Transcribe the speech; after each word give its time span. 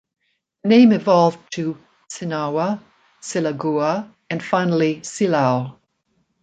The 0.63 0.69
name 0.69 0.93
evolved 0.93 1.37
to 1.51 1.77
'Sinaua', 2.09 2.81
'Silagua' 3.21 4.11
and 4.31 4.41
finally 4.41 4.95
'Silao'. 5.03 5.77